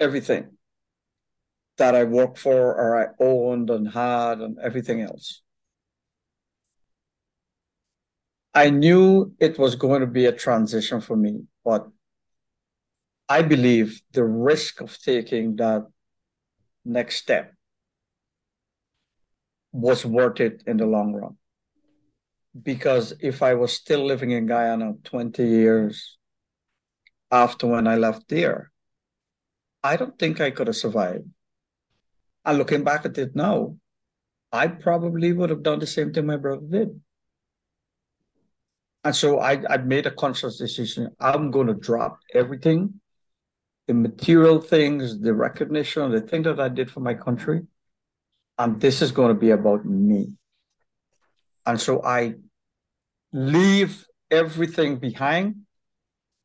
everything 0.00 0.55
that 1.78 1.94
I 1.94 2.04
worked 2.04 2.38
for 2.38 2.74
or 2.74 3.00
I 3.02 3.06
owned 3.20 3.70
and 3.70 3.88
had 3.92 4.40
and 4.40 4.58
everything 4.58 5.00
else. 5.00 5.42
I 8.54 8.70
knew 8.70 9.34
it 9.38 9.58
was 9.58 9.74
going 9.74 10.00
to 10.00 10.06
be 10.06 10.24
a 10.24 10.32
transition 10.32 11.02
for 11.02 11.16
me, 11.16 11.42
but 11.62 11.88
I 13.28 13.42
believe 13.42 14.00
the 14.12 14.24
risk 14.24 14.80
of 14.80 14.98
taking 14.98 15.56
that 15.56 15.86
next 16.84 17.16
step 17.16 17.52
was 19.72 20.06
worth 20.06 20.40
it 20.40 20.62
in 20.66 20.78
the 20.78 20.86
long 20.86 21.12
run. 21.12 21.36
Because 22.62 23.12
if 23.20 23.42
I 23.42 23.52
was 23.54 23.74
still 23.74 24.06
living 24.06 24.30
in 24.30 24.46
Guyana 24.46 24.94
20 25.04 25.46
years 25.46 26.16
after 27.30 27.66
when 27.66 27.86
I 27.86 27.96
left 27.96 28.28
there, 28.28 28.70
I 29.82 29.96
don't 29.96 30.18
think 30.18 30.40
I 30.40 30.50
could 30.50 30.68
have 30.68 30.76
survived. 30.76 31.28
And 32.46 32.58
looking 32.58 32.84
back 32.84 33.04
at 33.04 33.18
it 33.18 33.36
now, 33.36 33.76
I 34.52 34.68
probably 34.68 35.32
would 35.32 35.50
have 35.50 35.62
done 35.62 35.80
the 35.80 35.86
same 35.86 36.12
thing 36.12 36.26
my 36.26 36.36
brother 36.36 36.64
did. 36.66 37.00
And 39.04 39.14
so 39.14 39.40
I, 39.40 39.62
I 39.68 39.76
made 39.78 40.06
a 40.06 40.10
conscious 40.10 40.56
decision. 40.56 41.10
I'm 41.20 41.50
going 41.50 41.66
to 41.66 41.74
drop 41.74 42.20
everything 42.32 43.00
the 43.86 43.94
material 43.94 44.60
things, 44.60 45.20
the 45.20 45.34
recognition, 45.34 46.10
the 46.10 46.20
thing 46.20 46.42
that 46.42 46.58
I 46.58 46.68
did 46.68 46.90
for 46.90 47.00
my 47.00 47.14
country. 47.14 47.62
And 48.58 48.80
this 48.80 49.02
is 49.02 49.12
going 49.12 49.28
to 49.28 49.38
be 49.38 49.50
about 49.50 49.84
me. 49.84 50.34
And 51.64 51.80
so 51.80 52.02
I 52.02 52.34
leave 53.32 54.06
everything 54.30 54.98
behind 54.98 55.56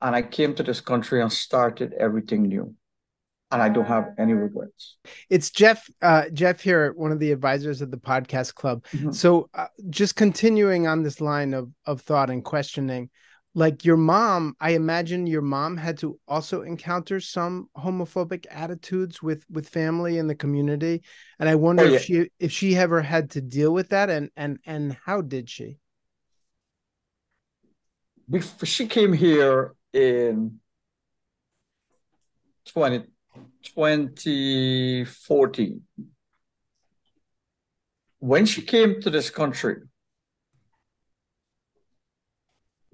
and 0.02 0.16
I 0.16 0.22
came 0.22 0.54
to 0.56 0.64
this 0.64 0.82
country 0.82 1.22
and 1.22 1.32
started 1.32 1.94
everything 1.94 2.44
new. 2.44 2.76
And 3.52 3.62
I 3.62 3.70
don't 3.70 3.86
have 3.86 4.14
any 4.18 4.34
regrets. 4.34 4.98
It's 5.30 5.50
Jeff, 5.50 5.90
uh, 6.02 6.30
Jeff 6.30 6.62
here, 6.62 6.94
one 6.94 7.12
of 7.12 7.20
the 7.20 7.32
advisors 7.32 7.82
of 7.82 7.92
the 7.92 7.98
podcast 7.98 8.56
club. 8.56 8.86
Mm-hmm. 8.94 9.12
So, 9.12 9.50
uh, 9.54 9.68
just 9.90 10.16
continuing 10.16 10.88
on 10.88 11.04
this 11.04 11.20
line 11.20 11.54
of 11.54 11.70
of 11.86 12.02
thought 12.02 12.30
and 12.30 12.46
questioning, 12.46 13.10
like 13.54 13.84
your 13.84 13.98
mom 13.98 14.56
i 14.62 14.72
imagine 14.72 15.28
your 15.28 15.42
mom 15.42 15.76
had 15.76 15.98
to 15.98 16.18
also 16.26 16.62
encounter 16.62 17.20
some 17.20 17.70
homophobic 17.78 18.46
attitudes 18.50 19.22
with 19.22 19.44
with 19.50 19.68
family 19.68 20.18
and 20.20 20.30
the 20.30 20.36
community 20.36 21.04
and 21.38 21.50
i 21.50 21.56
wonder 21.56 21.84
oh, 21.84 21.88
yeah. 21.88 21.96
if 21.96 22.04
she 22.04 22.30
if 22.40 22.52
she 22.52 22.78
ever 22.78 23.02
had 23.02 23.30
to 23.30 23.42
deal 23.42 23.74
with 23.74 23.90
that 23.90 24.10
and 24.10 24.30
and 24.38 24.58
and 24.66 24.96
how 25.06 25.20
did 25.20 25.50
she 25.50 25.78
Before 28.32 28.66
she 28.66 28.88
came 28.88 29.12
here 29.12 29.76
in 29.92 30.62
20, 32.68 33.04
2014 33.64 35.82
when 38.20 38.46
she 38.46 38.62
came 38.62 39.02
to 39.02 39.10
this 39.10 39.30
country 39.30 39.78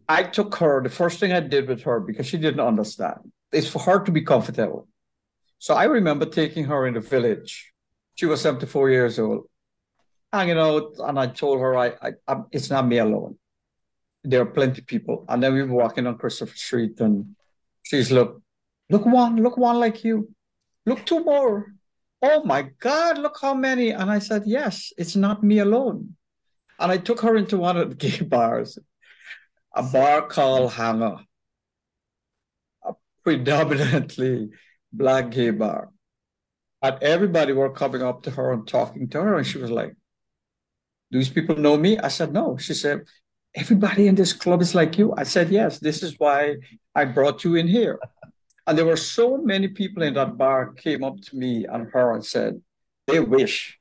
I 0.10 0.24
took 0.24 0.56
her, 0.56 0.82
the 0.82 0.90
first 0.90 1.20
thing 1.20 1.34
I 1.34 1.42
did 1.42 1.68
with 1.68 1.84
her, 1.84 2.00
because 2.00 2.28
she 2.28 2.38
didn't 2.38 2.62
understand, 2.62 3.32
is 3.52 3.70
for 3.70 3.80
her 3.80 4.00
to 4.00 4.12
be 4.12 4.22
comfortable. 4.22 4.88
So 5.60 5.74
I 5.74 5.86
remember 5.86 6.26
taking 6.26 6.66
her 6.66 6.88
in 6.88 6.94
the 6.94 7.02
village. 7.02 7.74
She 8.16 8.26
was 8.26 8.42
74 8.42 8.90
years 8.90 9.20
old, 9.20 9.50
hanging 10.32 10.58
out, 10.58 10.94
and 11.00 11.20
I 11.20 11.28
told 11.28 11.60
her, 11.60 11.76
I, 11.76 11.88
I, 12.02 12.12
I 12.28 12.42
it's 12.52 12.70
not 12.70 12.88
me 12.88 13.00
alone. 13.00 13.38
There 14.24 14.42
are 14.42 14.46
plenty 14.46 14.82
of 14.82 14.88
people. 14.88 15.26
And 15.28 15.44
then 15.44 15.54
we 15.54 15.64
were 15.64 15.74
walking 15.74 16.08
on 16.08 16.18
Christopher 16.18 16.56
Street, 16.56 17.00
and 17.02 17.36
she's, 17.84 18.12
look, 18.12 18.42
look 18.90 19.06
one, 19.06 19.36
look 19.38 19.58
one 19.58 19.78
like 19.78 20.04
you. 20.04 20.30
Look 20.88 21.06
two 21.06 21.24
more. 21.24 21.74
Oh 22.22 22.44
my 22.46 22.70
God, 22.80 23.20
look 23.20 23.38
how 23.40 23.54
many. 23.54 23.92
And 23.92 24.10
I 24.10 24.20
said, 24.20 24.44
yes, 24.46 24.92
it's 24.98 25.16
not 25.16 25.44
me 25.44 25.60
alone. 25.60 26.16
And 26.80 26.92
I 26.92 26.98
took 26.98 27.22
her 27.22 27.36
into 27.36 27.58
one 27.58 27.78
of 27.78 27.90
the 27.90 27.96
gay 28.10 28.24
bars 28.24 28.80
a 29.76 29.84
bar 29.84 30.26
called 30.26 30.72
Hangar, 30.74 31.18
a 32.84 32.94
predominantly 33.24 34.50
black 34.92 35.30
gay 35.30 35.52
bar. 35.52 35.92
And 36.82 36.98
everybody 37.04 37.54
were 37.54 37.70
coming 37.70 38.02
up 38.02 38.24
to 38.24 38.32
her 38.32 38.54
and 38.54 38.68
talking 38.68 39.10
to 39.10 39.22
her, 39.22 39.38
and 39.38 39.46
she 39.46 39.60
was 39.60 39.70
like, 39.70 39.96
do 41.12 41.18
These 41.20 41.30
people 41.30 41.58
know 41.58 41.78
me? 41.78 41.98
I 41.98 42.08
said, 42.08 42.34
No. 42.34 42.58
She 42.58 42.74
said, 42.74 43.02
Everybody 43.56 44.08
in 44.08 44.16
this 44.16 44.34
club 44.34 44.62
is 44.62 44.76
like 44.76 44.98
you. 44.98 45.14
I 45.18 45.24
said, 45.24 45.50
Yes, 45.50 45.80
this 45.80 46.04
is 46.04 46.16
why 46.18 46.58
I 46.96 47.06
brought 47.06 47.44
you 47.44 47.56
in 47.56 47.68
here. 47.68 48.00
And 48.68 48.78
there 48.78 48.86
were 48.86 48.98
so 48.98 49.38
many 49.38 49.70
people 49.70 50.04
in 50.04 50.14
that 50.16 50.38
bar 50.38 50.74
came 50.74 51.02
up 51.02 51.22
to 51.22 51.38
me 51.38 51.66
and 51.66 51.90
her 51.92 52.14
and 52.14 52.26
said, 52.26 52.62
they 53.08 53.22
wish 53.22 53.80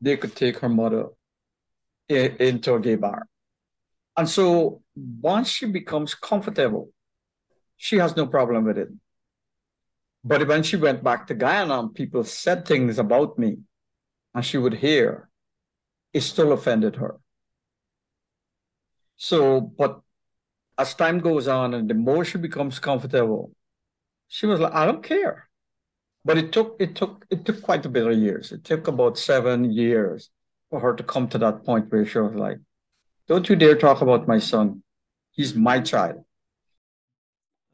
they 0.00 0.16
could 0.16 0.34
take 0.34 0.58
her 0.58 0.68
mother 0.68 1.06
in, 2.08 2.36
into 2.40 2.74
a 2.74 2.80
gay 2.80 2.96
bar. 2.96 3.28
And 4.16 4.28
so 4.28 4.82
once 4.96 5.48
she 5.48 5.66
becomes 5.66 6.14
comfortable, 6.16 6.90
she 7.76 7.98
has 7.98 8.16
no 8.16 8.26
problem 8.26 8.64
with 8.64 8.76
it. 8.76 8.88
But 10.24 10.48
when 10.48 10.64
she 10.64 10.76
went 10.76 11.04
back 11.04 11.28
to 11.28 11.34
Guyana 11.34 11.88
people 11.88 12.24
said 12.24 12.66
things 12.66 12.98
about 12.98 13.38
me 13.38 13.58
and 14.34 14.44
she 14.44 14.58
would 14.58 14.74
hear, 14.74 15.28
it 16.12 16.22
still 16.22 16.52
offended 16.52 16.96
her. 16.96 17.20
So, 19.16 19.60
but 19.60 20.00
as 20.76 20.94
time 20.94 21.20
goes 21.20 21.46
on 21.46 21.72
and 21.74 21.88
the 21.88 21.94
more 21.94 22.24
she 22.24 22.38
becomes 22.38 22.80
comfortable, 22.80 23.52
she 24.34 24.46
was 24.46 24.58
like, 24.58 24.74
I 24.74 24.84
don't 24.84 25.04
care. 25.04 25.48
But 26.24 26.38
it 26.38 26.50
took 26.50 26.74
it 26.80 26.96
took 26.96 27.24
it 27.30 27.44
took 27.44 27.62
quite 27.62 27.86
a 27.86 27.88
bit 27.88 28.04
of 28.04 28.18
years. 28.18 28.50
It 28.50 28.64
took 28.64 28.88
about 28.88 29.16
seven 29.16 29.70
years 29.70 30.30
for 30.70 30.80
her 30.80 30.92
to 30.96 31.04
come 31.04 31.28
to 31.28 31.38
that 31.38 31.64
point 31.64 31.92
where 31.92 32.04
she 32.04 32.18
was 32.18 32.34
like, 32.34 32.58
don't 33.28 33.48
you 33.48 33.54
dare 33.54 33.76
talk 33.76 34.00
about 34.00 34.26
my 34.26 34.40
son. 34.40 34.82
He's 35.30 35.54
my 35.54 35.78
child. 35.78 36.24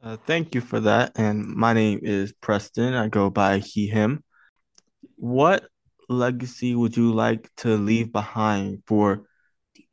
Uh, 0.03 0.17
thank 0.27 0.53
you 0.53 0.61
for 0.61 0.79
that. 0.81 1.13
And 1.15 1.47
my 1.47 1.73
name 1.73 1.99
is 2.03 2.31
Preston. 2.31 2.93
I 2.93 3.07
go 3.07 3.31
by 3.31 3.57
he, 3.57 3.87
him. 3.87 4.23
What 5.15 5.65
legacy 6.09 6.75
would 6.75 6.95
you 6.95 7.11
like 7.11 7.49
to 7.57 7.75
leave 7.75 8.11
behind 8.11 8.83
for 8.85 9.23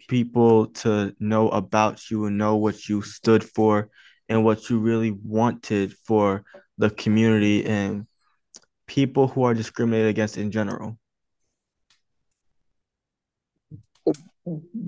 people 0.06 0.66
to 0.82 1.14
know 1.18 1.48
about 1.48 2.10
you 2.10 2.26
and 2.26 2.36
know 2.36 2.56
what 2.56 2.88
you 2.90 3.00
stood 3.00 3.42
for 3.42 3.88
and 4.28 4.44
what 4.44 4.68
you 4.70 4.78
really 4.78 5.10
wanted 5.10 5.94
for 5.94 6.44
the 6.76 6.90
community 6.90 7.64
and 7.64 8.06
people 8.86 9.28
who 9.28 9.44
are 9.44 9.54
discriminated 9.54 10.08
against 10.08 10.38
in 10.38 10.50
general? 10.50 10.98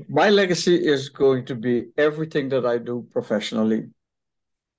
my 0.09 0.31
legacy 0.31 0.75
is 0.75 1.09
going 1.09 1.45
to 1.47 1.55
be 1.55 1.89
everything 1.97 2.49
that 2.51 2.65
I 2.67 2.79
do 2.79 3.07
professionally 3.11 3.89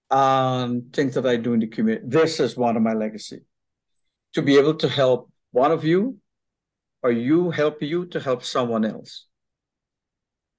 and 0.09 0.91
things 0.93 1.15
that 1.15 1.25
I 1.25 1.37
do 1.37 1.53
in 1.53 1.59
the 1.59 1.67
community. 1.67 2.05
This 2.07 2.39
is 2.39 2.57
one 2.57 2.75
of 2.75 2.83
my 2.83 2.93
legacy. 2.93 3.41
To 4.33 4.41
be 4.41 4.57
able 4.57 4.75
to 4.75 4.89
help 4.89 5.31
one 5.51 5.71
of 5.71 5.83
you 5.83 6.17
or 7.03 7.11
you 7.11 7.51
help 7.51 7.81
you 7.81 8.05
to 8.07 8.19
help 8.19 8.43
someone 8.43 8.85
else. 8.85 9.25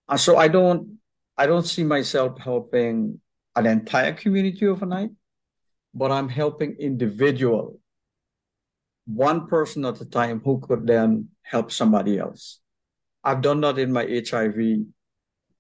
And 0.09 0.21
so 0.21 0.37
I 0.37 0.49
don't 0.49 0.99
I 1.37 1.47
don't 1.47 1.66
see 1.66 1.85
myself 1.85 2.38
helping 2.38 3.21
an 3.56 3.66
entire 3.66 4.12
community 4.12 4.66
overnight, 4.66 5.11
but 5.94 6.11
I'm 6.11 6.28
helping 6.28 6.76
individual, 6.78 7.78
one 9.06 9.47
person 9.47 9.85
at 9.85 10.00
a 10.00 10.06
time 10.06 10.40
who 10.44 10.61
could 10.61 10.87
then 10.87 11.28
help 11.42 11.71
somebody 11.71 12.18
else. 12.18 12.61
I've 13.25 13.42
done 13.42 13.61
that 13.61 13.78
in 13.78 13.92
my 13.92 14.04
HIV 14.04 14.87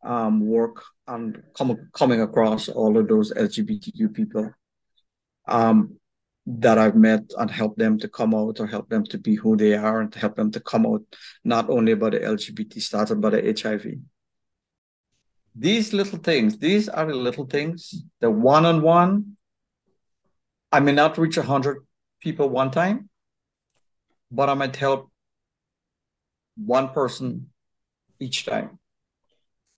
um, 0.04 0.46
work 0.46 0.82
and 1.06 1.42
come, 1.56 1.90
coming 1.92 2.20
across 2.20 2.68
all 2.68 2.96
of 2.96 3.08
those 3.08 3.32
LGBTQ 3.32 4.12
people 4.14 4.50
um, 5.46 5.96
that 6.46 6.78
I've 6.78 6.96
met 6.96 7.22
and 7.38 7.50
help 7.50 7.76
them 7.76 7.98
to 8.00 8.08
come 8.08 8.34
out 8.34 8.58
or 8.58 8.66
help 8.66 8.88
them 8.88 9.04
to 9.06 9.18
be 9.18 9.36
who 9.36 9.56
they 9.56 9.74
are 9.74 10.00
and 10.00 10.12
to 10.12 10.18
help 10.18 10.36
them 10.36 10.50
to 10.52 10.60
come 10.60 10.86
out 10.86 11.02
not 11.44 11.70
only 11.70 11.92
about 11.92 12.12
the 12.12 12.20
LGBT 12.20 12.80
status 12.82 13.16
but 13.16 13.30
the 13.30 13.60
HIV. 13.60 13.98
These 15.54 15.92
little 15.92 16.18
things, 16.18 16.58
these 16.58 16.88
are 16.88 17.06
the 17.06 17.14
little 17.14 17.46
things. 17.46 18.02
The 18.20 18.30
one-on-one, 18.30 19.36
I 20.70 20.80
may 20.80 20.92
not 20.92 21.18
reach 21.18 21.36
a 21.36 21.42
hundred 21.42 21.86
people 22.20 22.48
one 22.48 22.70
time, 22.70 23.10
but 24.30 24.48
I 24.48 24.54
might 24.54 24.76
help 24.76 25.10
one 26.56 26.88
person 26.90 27.50
each 28.18 28.46
time. 28.46 28.78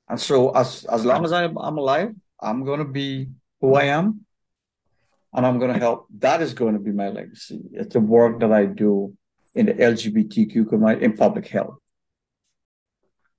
And 0.08 0.20
so 0.20 0.50
as 0.50 0.84
as 0.84 1.04
long 1.04 1.24
as 1.24 1.32
I'm 1.32 1.56
I'm 1.58 1.78
alive, 1.78 2.14
I'm 2.40 2.64
gonna 2.64 2.84
be 2.84 3.30
who 3.60 3.74
I 3.74 3.84
am 3.84 4.26
and 5.32 5.46
I'm 5.46 5.58
gonna 5.58 5.78
help. 5.78 6.06
That 6.18 6.42
is 6.42 6.54
going 6.54 6.74
to 6.74 6.80
be 6.80 6.92
my 6.92 7.08
legacy. 7.08 7.60
It's 7.72 7.94
the 7.94 8.00
work 8.00 8.40
that 8.40 8.52
I 8.52 8.66
do 8.66 9.16
in 9.54 9.66
the 9.66 9.74
LGBTQ 9.74 10.68
community 10.68 11.04
in 11.04 11.16
public 11.16 11.48
health. 11.48 11.76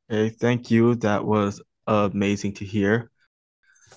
Okay, 0.10 0.30
thank 0.30 0.72
you. 0.72 0.96
That 0.96 1.26
was 1.26 1.62
amazing 1.88 2.54
to 2.56 2.66
hear. 2.66 3.12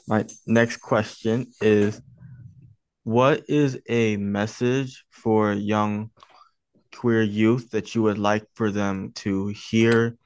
My 0.06 0.26
next 0.46 0.78
question 0.78 1.46
is 1.60 2.00
what 3.04 3.44
is 3.48 3.78
a 3.88 4.16
message 4.16 5.04
for 5.10 5.52
young 5.52 6.10
queer 6.94 7.22
youth 7.22 7.70
that 7.70 7.94
you 7.94 8.02
would 8.02 8.18
like 8.18 8.44
for 8.54 8.70
them 8.70 9.12
to 9.14 9.48
hear 9.48 10.16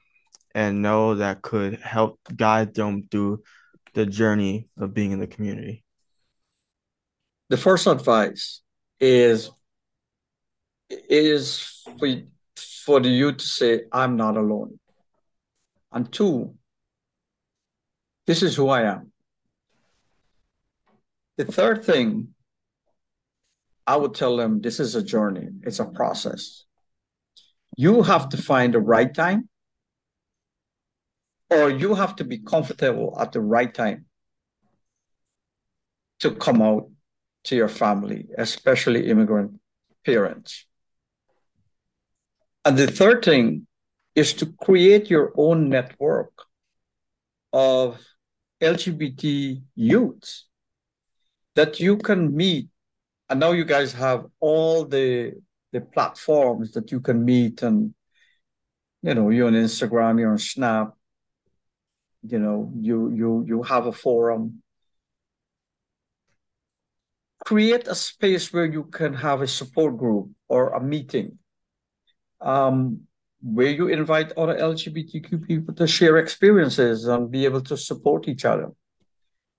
and 0.55 0.81
know 0.81 1.15
that 1.15 1.41
could 1.41 1.79
help 1.79 2.19
guide 2.35 2.73
them 2.73 3.07
through 3.09 3.43
the 3.93 4.05
journey 4.05 4.67
of 4.77 4.93
being 4.93 5.11
in 5.11 5.19
the 5.19 5.27
community? 5.27 5.83
The 7.49 7.57
first 7.57 7.87
advice 7.87 8.61
is 8.99 9.51
is 10.89 11.83
for 11.99 12.07
for 12.83 12.99
the 12.99 13.09
youth 13.09 13.37
to 13.37 13.45
say, 13.45 13.83
I'm 13.91 14.17
not 14.17 14.35
alone. 14.35 14.79
And 15.91 16.11
two, 16.11 16.55
this 18.25 18.43
is 18.43 18.55
who 18.55 18.69
I 18.69 18.83
am. 18.83 19.11
The 21.37 21.45
third 21.45 21.83
thing, 21.83 22.29
I 23.85 23.95
would 23.95 24.13
tell 24.13 24.37
them 24.37 24.61
this 24.61 24.79
is 24.79 24.95
a 24.95 25.03
journey, 25.03 25.49
it's 25.63 25.79
a 25.79 25.85
process. 25.85 26.65
You 27.75 28.03
have 28.03 28.29
to 28.29 28.37
find 28.37 28.73
the 28.73 28.79
right 28.79 29.13
time, 29.13 29.49
or 31.49 31.69
you 31.69 31.95
have 31.95 32.15
to 32.17 32.23
be 32.23 32.37
comfortable 32.37 33.17
at 33.19 33.31
the 33.31 33.41
right 33.41 33.73
time 33.73 34.05
to 36.19 36.31
come 36.31 36.61
out 36.61 36.89
to 37.45 37.55
your 37.55 37.67
family, 37.67 38.27
especially 38.37 39.09
immigrant 39.09 39.59
parents. 40.05 40.65
And 42.63 42.77
the 42.77 42.87
third 42.87 43.25
thing 43.25 43.67
is 44.15 44.33
to 44.35 44.53
create 44.61 45.09
your 45.09 45.33
own 45.35 45.69
network 45.69 46.31
of 47.51 47.99
LGBT 48.63 49.61
youths 49.75 50.45
that 51.55 51.79
you 51.79 51.97
can 51.97 52.35
meet. 52.35 52.69
And 53.29 53.39
now 53.39 53.51
you 53.51 53.65
guys 53.65 53.93
have 53.93 54.25
all 54.39 54.85
the 54.85 55.33
the 55.71 55.81
platforms 55.81 56.71
that 56.73 56.91
you 56.91 56.99
can 56.99 57.25
meet 57.25 57.63
and 57.63 57.93
you 59.01 59.13
know, 59.13 59.29
you're 59.29 59.47
on 59.47 59.53
Instagram, 59.53 60.19
you're 60.19 60.31
on 60.31 60.37
Snap, 60.37 60.93
you 62.23 62.39
know, 62.39 62.71
you 62.79 63.11
you 63.11 63.43
you 63.47 63.63
have 63.63 63.85
a 63.85 63.91
forum. 63.91 64.61
Create 67.45 67.87
a 67.87 67.95
space 67.95 68.53
where 68.53 68.65
you 68.65 68.85
can 68.85 69.13
have 69.13 69.41
a 69.41 69.47
support 69.47 69.97
group 69.97 70.29
or 70.47 70.69
a 70.69 70.81
meeting 70.81 71.37
um, 72.43 73.01
where 73.43 73.69
you 73.69 73.87
invite 73.87 74.31
other 74.37 74.57
LGBTQ 74.57 75.45
people 75.45 75.75
to 75.75 75.85
share 75.85 76.17
experiences 76.17 77.05
and 77.05 77.29
be 77.29 77.43
able 77.43 77.61
to 77.61 77.75
support 77.75 78.29
each 78.29 78.45
other 78.45 78.71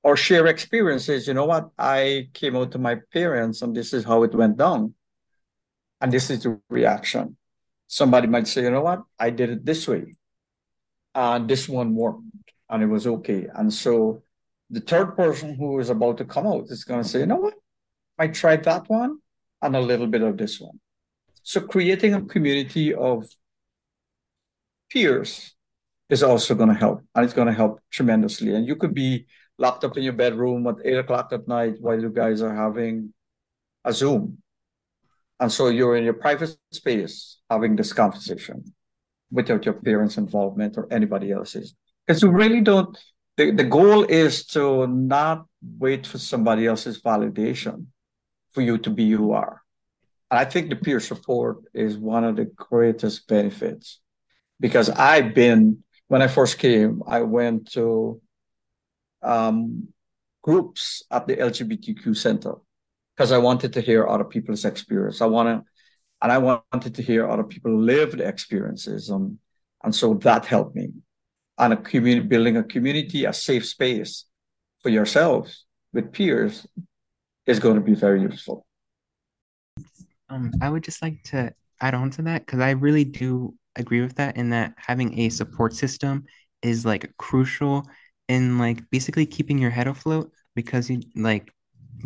or 0.03 0.17
share 0.17 0.47
experiences. 0.47 1.29
You 1.29 1.35
know 1.35 1.45
what? 1.45 1.69
I 1.79 2.29
came 2.33 2.57
out 2.57 2.73
to 2.73 2.79
my 2.79 2.99
parents 3.13 3.61
and 3.61 3.77
this 3.77 3.93
is 3.93 4.05
how 4.05 4.23
it 4.23 4.35
went 4.35 4.57
down. 4.57 4.95
And 6.01 6.11
this 6.11 6.31
is 6.31 6.43
the 6.43 6.59
reaction. 6.71 7.37
Somebody 7.87 8.27
might 8.27 8.49
say, 8.49 8.63
you 8.63 8.71
know 8.71 8.81
what? 8.81 9.03
I 9.19 9.29
did 9.29 9.51
it 9.51 9.67
this 9.67 9.87
way. 9.87 10.15
And 11.15 11.49
this 11.49 11.69
one 11.69 11.95
worked 11.95 12.23
and 12.71 12.83
it 12.83 12.87
was 12.87 13.07
okay. 13.07 13.49
And 13.55 13.73
so 13.73 14.23
the 14.71 14.81
third 14.81 15.15
person 15.15 15.57
who 15.57 15.79
is 15.79 15.91
about 15.91 16.17
to 16.19 16.25
come 16.25 16.47
out 16.47 16.65
is 16.71 16.85
going 16.85 17.03
to 17.03 17.09
say, 17.09 17.21
you 17.21 17.27
know 17.27 17.37
what? 17.37 17.55
I 18.19 18.29
tried 18.29 18.65
that 18.65 18.89
one 18.89 19.19
and 19.61 19.77
a 19.77 19.81
little 19.81 20.07
bit 20.07 20.23
of 20.23 20.39
this 20.39 20.59
one. 20.59 20.81
So 21.43 21.61
creating 21.61 22.15
a 22.15 22.23
community 22.23 22.95
of 22.95 23.27
peers 24.95 25.55
is 26.09 26.23
also 26.23 26.55
going 26.55 26.69
to 26.69 26.75
help, 26.75 27.03
and 27.15 27.25
it's 27.25 27.35
going 27.35 27.49
to 27.49 27.53
help 27.53 27.81
tremendously. 27.91 28.55
And 28.55 28.67
you 28.67 28.77
could 28.77 28.95
be 28.95 29.27
locked 29.59 29.85
up 29.85 29.97
in 29.97 30.05
your 30.05 30.13
bedroom 30.13 30.67
at 30.69 30.77
eight 30.85 30.99
o'clock 30.99 31.33
at 31.33 31.49
night 31.49 31.75
while 31.81 32.01
you 32.01 32.11
guys 32.11 32.41
are 32.41 32.55
having 32.55 33.13
a 33.85 33.93
Zoom. 33.93 34.39
And 35.41 35.51
so 35.51 35.69
you're 35.69 35.97
in 35.97 36.05
your 36.05 36.15
private 36.15 36.57
space 36.73 37.39
having 37.51 37.75
this 37.77 37.93
conversation 37.93 38.73
without 39.31 39.65
your 39.65 39.75
parents' 39.75 40.17
involvement 40.17 40.79
or 40.79 40.87
anybody 40.93 41.33
else's. 41.33 41.75
Because 42.07 42.23
you 42.23 42.31
really 42.31 42.61
don't, 42.61 42.97
the, 43.37 43.51
the 43.51 43.65
goal 43.65 44.05
is 44.05 44.47
to 44.47 44.87
not 44.87 45.47
wait 45.79 46.07
for 46.07 46.19
somebody 46.19 46.67
else's 46.67 47.03
validation 47.03 47.87
for 48.53 48.63
you 48.63 48.79
to 48.79 48.91
be 48.91 49.11
who 49.11 49.27
you 49.27 49.33
are. 49.33 49.61
And 50.31 50.39
I 50.39 50.45
think 50.45 50.71
the 50.71 50.77
peer 50.77 51.01
support 51.01 51.59
is 51.75 51.99
one 51.99 52.25
of 52.25 52.37
the 52.37 52.45
greatest 52.45 53.27
benefits 53.27 54.01
because 54.61 54.91
I've 54.91 55.35
been, 55.35 55.85
when 56.09 56.23
I 56.23 56.29
first 56.29 56.59
came, 56.59 57.03
I 57.07 57.23
went 57.23 57.73
to 57.73 58.21
um, 59.23 59.89
groups 60.43 61.03
at 61.11 61.27
the 61.27 61.37
LGBTQ 61.37 62.17
Center 62.17 62.55
because 63.17 63.33
I 63.33 63.39
wanted 63.39 63.73
to 63.75 63.81
hear 63.81 64.07
other 64.07 64.25
people's 64.25 64.65
experience. 64.65 65.21
I 65.21 65.27
want 65.27 65.49
to, 65.49 65.71
and 66.23 66.33
I 66.33 66.39
wanted 66.39 66.95
to 66.95 67.03
hear 67.03 67.29
other 67.29 67.45
people 67.45 67.77
lived 67.79 68.21
experiences. 68.21 69.11
And, 69.11 69.39
and 69.83 69.95
so 69.95 70.15
that 70.15 70.47
helped 70.47 70.77
me. 70.77 70.89
And 71.59 71.73
a 71.73 71.77
community, 71.77 72.27
building 72.27 72.57
a 72.57 72.65
community, 72.65 73.25
a 73.25 73.33
safe 73.33 73.67
space 73.67 74.25
for 74.83 74.89
yourselves 74.89 75.65
with 75.93 76.13
peers 76.13 76.67
is 77.47 77.61
going 77.61 77.77
to 77.77 77.81
be 77.81 77.95
very 77.95 78.21
useful. 78.23 78.67
Um, 80.29 80.53
I 80.61 80.69
would 80.69 80.83
just 80.83 81.03
like 81.03 81.23
to 81.25 81.53
add 81.81 81.95
on 81.95 82.11
to 82.11 82.23
that 82.23 82.45
because 82.45 82.61
I 82.61 82.71
really 82.71 83.05
do 83.05 83.55
agree 83.77 84.01
with 84.01 84.17
that 84.17 84.37
in 84.37 84.51
that 84.51 84.75
having 84.77 85.19
a 85.21 85.29
support 85.29 85.75
system 85.75 86.25
is 86.63 86.85
like 86.85 87.13
crucial 87.19 87.87
in 88.29 88.59
like 88.59 88.89
basically 88.91 89.27
keeping 89.27 89.59
your 89.59 89.71
head 89.71 89.87
afloat 89.87 90.31
because 90.55 90.89
you 90.89 91.01
like 91.15 91.53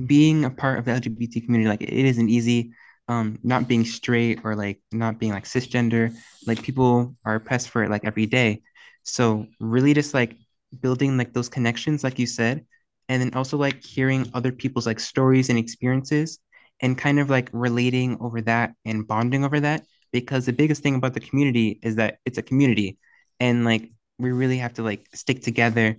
being 0.07 0.45
a 0.45 0.51
part 0.51 0.79
of 0.79 0.85
the 0.85 0.93
LGBT 0.93 1.41
community, 1.41 1.69
like 1.69 1.83
it 1.83 1.93
isn't 1.93 2.29
easy. 2.29 2.73
Um, 3.09 3.39
not 3.43 3.69
being 3.69 3.87
straight 3.87 4.41
or 4.45 4.55
like 4.55 4.83
not 4.93 5.19
being 5.19 5.33
like 5.33 5.45
cisgender, 5.45 6.15
like 6.47 6.63
people 6.63 7.17
are 7.25 7.37
oppressed 7.37 7.71
for 7.71 7.83
it 7.83 7.91
like 7.91 8.05
every 8.05 8.27
day. 8.27 8.63
So 9.03 9.47
really 9.61 9.95
just 9.95 10.13
like 10.13 10.37
building 10.81 11.17
like 11.17 11.33
those 11.33 11.49
connections, 11.49 12.05
like 12.05 12.19
you 12.19 12.27
said, 12.27 12.67
and 13.09 13.23
then 13.23 13.33
also 13.33 13.57
like 13.57 13.83
hearing 13.83 14.31
other 14.35 14.53
people's 14.53 14.87
like 14.87 15.01
stories 15.01 15.49
and 15.49 15.59
experiences 15.59 16.39
and 16.81 16.99
kind 16.99 17.19
of 17.19 17.31
like 17.31 17.49
relating 17.53 18.19
over 18.21 18.43
that 18.43 18.75
and 18.85 19.07
bonding 19.07 19.43
over 19.45 19.59
that 19.61 19.85
because 20.13 20.47
the 20.47 20.53
biggest 20.53 20.83
thing 20.83 20.95
about 20.95 21.15
the 21.15 21.21
community 21.21 21.79
is 21.83 21.97
that 21.97 22.19
it's 22.25 22.39
a 22.39 22.43
community. 22.43 22.99
And 23.41 23.65
like 23.65 23.91
we 24.19 24.33
really 24.33 24.59
have 24.59 24.75
to 24.75 24.83
like 24.83 25.07
stick 25.15 25.43
together 25.43 25.97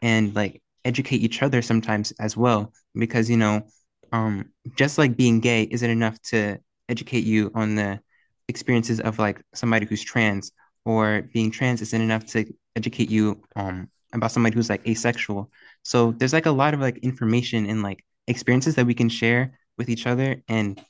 and 0.00 0.34
like 0.34 0.62
educate 0.84 1.18
each 1.18 1.42
other 1.42 1.62
sometimes 1.62 2.12
as 2.18 2.36
well 2.36 2.72
because 2.94 3.30
you 3.30 3.36
know 3.36 3.62
um 4.10 4.50
just 4.76 4.98
like 4.98 5.16
being 5.16 5.38
gay 5.38 5.62
isn't 5.70 5.90
enough 5.90 6.20
to 6.22 6.58
educate 6.88 7.22
you 7.22 7.52
on 7.54 7.76
the 7.76 8.00
experiences 8.48 8.98
of 9.00 9.18
like 9.20 9.40
somebody 9.54 9.86
who's 9.86 10.02
trans 10.02 10.50
or 10.84 11.22
being 11.32 11.52
trans 11.52 11.80
isn't 11.80 12.02
enough 12.02 12.26
to 12.26 12.44
educate 12.74 13.08
you 13.08 13.40
um 13.54 13.88
about 14.12 14.30
somebody 14.32 14.54
who's 14.54 14.70
like 14.70 14.86
asexual. 14.86 15.50
So 15.82 16.12
there's 16.12 16.32
like 16.32 16.46
a 16.46 16.50
lot 16.50 16.74
of 16.74 16.80
like 16.80 16.98
information 16.98 17.66
and 17.66 17.82
like 17.82 18.04
experiences 18.26 18.74
that 18.76 18.86
we 18.86 18.94
can 18.94 19.08
share 19.08 19.58
with 19.78 19.88
each 19.88 20.06
other 20.06 20.42
and 20.48 20.82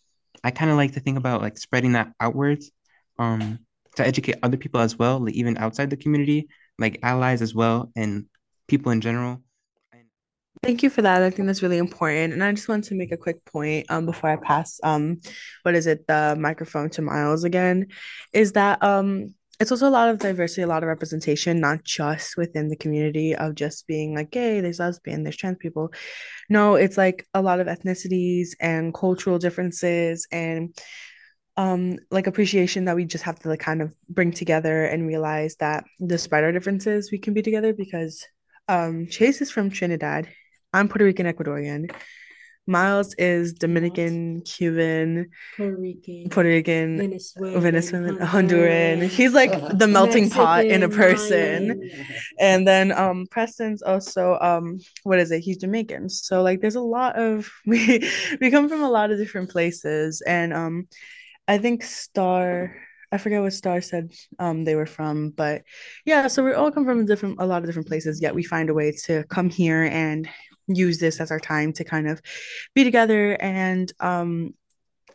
i 0.44 0.50
kind 0.50 0.70
of 0.70 0.76
like 0.76 0.92
to 0.92 1.00
think 1.00 1.18
about 1.18 1.42
like 1.42 1.58
spreading 1.58 1.92
that 1.92 2.12
outwards 2.20 2.70
um 3.18 3.58
to 3.96 4.06
educate 4.06 4.36
other 4.42 4.56
people 4.56 4.80
as 4.80 4.98
well 4.98 5.18
like 5.18 5.34
even 5.34 5.56
outside 5.58 5.90
the 5.90 5.96
community 5.96 6.48
like 6.78 6.98
allies 7.02 7.42
as 7.42 7.54
well 7.54 7.90
and 7.96 8.26
people 8.68 8.92
in 8.92 9.00
general 9.00 9.42
Thank 10.62 10.84
you 10.84 10.90
for 10.90 11.02
that. 11.02 11.22
I 11.22 11.30
think 11.30 11.46
that's 11.46 11.62
really 11.62 11.78
important. 11.78 12.32
And 12.32 12.44
I 12.44 12.52
just 12.52 12.68
want 12.68 12.84
to 12.84 12.94
make 12.94 13.10
a 13.10 13.16
quick 13.16 13.44
point 13.46 13.86
um 13.90 14.06
before 14.06 14.30
I 14.30 14.36
pass 14.36 14.78
um 14.84 15.18
what 15.62 15.74
is 15.74 15.88
it 15.88 16.06
the 16.06 16.36
microphone 16.38 16.88
to 16.90 17.02
Miles 17.02 17.42
again 17.42 17.88
is 18.32 18.52
that 18.52 18.80
um 18.82 19.34
it's 19.60 19.70
also 19.70 19.88
a 19.88 19.90
lot 19.90 20.08
of 20.08 20.18
diversity, 20.18 20.62
a 20.62 20.66
lot 20.66 20.82
of 20.82 20.88
representation, 20.88 21.60
not 21.60 21.84
just 21.84 22.36
within 22.36 22.68
the 22.68 22.76
community 22.76 23.34
of 23.34 23.54
just 23.54 23.86
being 23.86 24.14
like 24.14 24.30
gay, 24.30 24.60
there's 24.60 24.80
lesbian, 24.80 25.22
there's 25.22 25.36
trans 25.36 25.58
people. 25.58 25.92
No, 26.48 26.74
it's 26.74 26.96
like 26.96 27.26
a 27.34 27.42
lot 27.42 27.60
of 27.60 27.66
ethnicities 27.66 28.50
and 28.60 28.92
cultural 28.94 29.38
differences 29.38 30.26
and 30.32 30.76
um 31.58 31.98
like 32.10 32.26
appreciation 32.26 32.86
that 32.86 32.96
we 32.96 33.04
just 33.04 33.24
have 33.24 33.38
to 33.38 33.48
like 33.50 33.60
kind 33.60 33.82
of 33.82 33.94
bring 34.08 34.32
together 34.32 34.86
and 34.86 35.06
realize 35.06 35.56
that 35.56 35.84
despite 36.04 36.44
our 36.44 36.52
differences, 36.52 37.10
we 37.12 37.18
can 37.18 37.34
be 37.34 37.42
together 37.42 37.72
because 37.74 38.26
um 38.68 39.06
Chase 39.08 39.42
is 39.42 39.50
from 39.50 39.70
Trinidad. 39.70 40.28
I'm 40.72 40.88
Puerto 40.88 41.04
Rican 41.04 41.26
Ecuadorian. 41.26 41.94
Miles 42.66 43.14
is 43.18 43.52
Dominican, 43.54 44.42
Cuban, 44.42 45.30
Puerto 45.56 45.76
Rican, 45.76 46.28
Puerto 46.30 46.48
Rican, 46.48 46.98
Venezuelan, 46.98 47.60
Venezuelan, 47.60 48.18
Honduran. 48.18 48.26
Honduran. 48.26 49.08
He's 49.08 49.32
like 49.34 49.52
the 49.78 49.88
melting 49.88 50.30
pot 50.30 50.66
in 50.66 50.82
a 50.82 50.88
person. 50.88 51.80
And 52.38 52.66
then 52.66 52.92
um 52.92 53.26
Preston's 53.30 53.82
also 53.82 54.38
um 54.40 54.78
what 55.02 55.18
is 55.18 55.30
it? 55.30 55.40
He's 55.40 55.58
Jamaican. 55.58 56.08
So 56.08 56.42
like 56.42 56.60
there's 56.60 56.76
a 56.76 56.80
lot 56.80 57.16
of 57.16 57.50
we 57.66 58.08
we 58.40 58.50
come 58.50 58.68
from 58.68 58.82
a 58.82 58.90
lot 58.90 59.10
of 59.10 59.18
different 59.18 59.50
places. 59.50 60.22
And 60.26 60.52
um 60.52 60.84
I 61.48 61.58
think 61.58 61.82
Star 61.84 62.74
I 63.12 63.18
forget 63.18 63.42
what 63.42 63.52
Star 63.52 63.80
said 63.80 64.12
um 64.38 64.64
they 64.64 64.74
were 64.74 64.86
from, 64.86 65.30
but 65.30 65.62
yeah, 66.06 66.28
so 66.28 66.44
we 66.44 66.52
all 66.52 66.70
come 66.72 66.84
from 66.84 67.06
different 67.06 67.36
a 67.40 67.46
lot 67.46 67.62
of 67.62 67.66
different 67.66 67.88
places, 67.88 68.22
yet 68.22 68.34
we 68.34 68.42
find 68.44 68.70
a 68.70 68.74
way 68.74 68.92
to 69.06 69.24
come 69.24 69.50
here 69.50 69.82
and 69.84 70.28
use 70.76 70.98
this 70.98 71.20
as 71.20 71.30
our 71.30 71.40
time 71.40 71.72
to 71.74 71.84
kind 71.84 72.08
of 72.08 72.20
be 72.74 72.84
together 72.84 73.36
and 73.40 73.92
um 74.00 74.54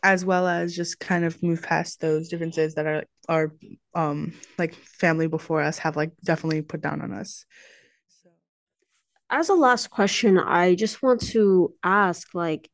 as 0.03 0.23
well 0.23 0.47
as 0.47 0.75
just 0.75 0.99
kind 0.99 1.25
of 1.25 1.41
move 1.41 1.61
past 1.61 1.99
those 1.99 2.29
differences 2.29 2.75
that 2.75 2.85
are 2.85 3.03
are 3.27 3.51
um 3.95 4.33
like 4.57 4.73
family 4.75 5.27
before 5.27 5.61
us 5.61 5.79
have 5.79 5.95
like 5.95 6.11
definitely 6.23 6.61
put 6.61 6.81
down 6.81 7.01
on 7.01 7.11
us. 7.11 7.45
So 8.23 8.29
as 9.29 9.49
a 9.49 9.53
last 9.53 9.89
question, 9.89 10.37
I 10.37 10.75
just 10.75 11.01
want 11.01 11.21
to 11.27 11.73
ask 11.83 12.33
like 12.33 12.69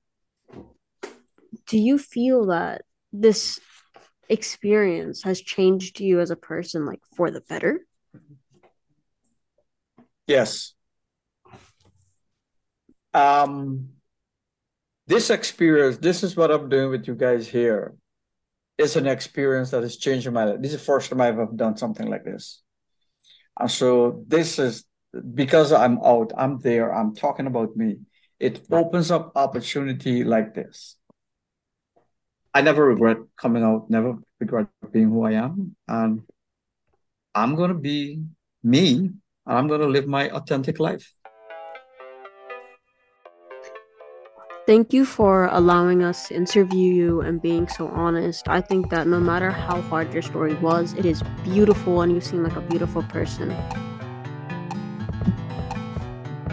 do 1.67 1.77
you 1.77 1.97
feel 1.97 2.47
that 2.47 2.83
this 3.11 3.59
experience 4.29 5.23
has 5.23 5.41
changed 5.41 5.99
you 5.99 6.19
as 6.19 6.31
a 6.31 6.35
person 6.35 6.85
like 6.85 7.01
for 7.15 7.31
the 7.31 7.41
better? 7.41 7.81
Yes. 10.27 10.72
Um 13.13 13.89
this 15.07 15.29
experience, 15.29 15.97
this 15.97 16.23
is 16.23 16.35
what 16.35 16.51
I'm 16.51 16.69
doing 16.69 16.89
with 16.89 17.07
you 17.07 17.15
guys 17.15 17.47
here. 17.47 17.95
It's 18.77 18.95
an 18.95 19.05
experience 19.05 19.71
that 19.71 19.83
has 19.83 19.97
changed 19.97 20.31
my 20.31 20.45
life. 20.45 20.61
This 20.61 20.73
is 20.73 20.79
the 20.79 20.85
first 20.85 21.09
time 21.09 21.21
I've 21.21 21.57
done 21.57 21.77
something 21.77 22.07
like 22.07 22.23
this. 22.23 22.61
And 23.59 23.69
so 23.69 24.23
this 24.27 24.59
is 24.59 24.85
because 25.35 25.71
I'm 25.71 25.99
out, 26.03 26.31
I'm 26.37 26.59
there, 26.59 26.93
I'm 26.93 27.13
talking 27.13 27.47
about 27.47 27.75
me. 27.75 27.99
It 28.39 28.65
opens 28.71 29.11
up 29.11 29.33
opportunity 29.35 30.23
like 30.23 30.55
this. 30.55 30.97
I 32.53 32.61
never 32.61 32.85
regret 32.85 33.17
coming 33.37 33.63
out, 33.63 33.89
never 33.89 34.17
regret 34.39 34.67
being 34.91 35.09
who 35.09 35.23
I 35.23 35.33
am. 35.33 35.75
And 35.87 36.23
I'm 37.35 37.55
going 37.55 37.69
to 37.69 37.79
be 37.79 38.23
me, 38.63 38.95
and 39.45 39.57
I'm 39.57 39.67
going 39.67 39.81
to 39.81 39.87
live 39.87 40.07
my 40.07 40.29
authentic 40.29 40.79
life. 40.79 41.13
Thank 44.65 44.93
you 44.93 45.03
for 45.03 45.47
allowing 45.51 46.03
us 46.03 46.29
to 46.29 46.35
interview 46.35 46.93
you 46.93 47.19
and 47.19 47.41
being 47.41 47.67
so 47.67 47.89
honest. 47.89 48.47
I 48.47 48.61
think 48.61 48.89
that 48.91 49.07
no 49.07 49.19
matter 49.19 49.51
how 49.51 49.81
hard 49.81 50.13
your 50.13 50.21
story 50.21 50.53
was, 50.55 50.93
it 50.93 51.05
is 51.05 51.21
beautiful 51.43 52.01
and 52.01 52.13
you 52.13 52.21
seem 52.21 52.43
like 52.43 52.55
a 52.55 52.61
beautiful 52.61 53.03
person. 53.03 53.53